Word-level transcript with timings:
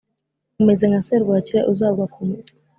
Umeze 0.61 0.83
nka 0.89 1.01
serwakira 1.07 1.67
uzagwa 1.71 2.05
ku 2.13 2.19
mutwe 2.27 2.53